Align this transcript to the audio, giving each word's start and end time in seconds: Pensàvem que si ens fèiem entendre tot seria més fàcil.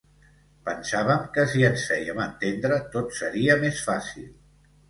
Pensàvem 0.69 1.27
que 1.35 1.43
si 1.51 1.67
ens 1.69 1.85
fèiem 1.91 2.21
entendre 2.25 2.81
tot 2.97 3.15
seria 3.19 3.59
més 3.67 3.85
fàcil. 3.91 4.29